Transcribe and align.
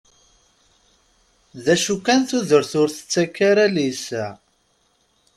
D 1.63 1.65
acu 1.73 1.95
kan 2.05 2.21
tudert 2.29 2.71
ur 2.81 2.89
tettak 2.95 3.35
ara 3.49 3.65
liseɛ. 3.75 4.29